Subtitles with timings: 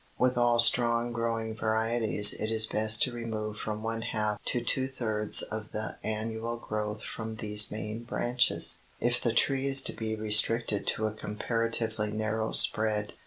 [0.17, 4.87] With all strong growing varieties it is best to remove from one half to two
[4.87, 10.15] thirds of the annual growth from these main branches, if the tree is to be
[10.15, 13.13] restricted to a comparatively narrow spread.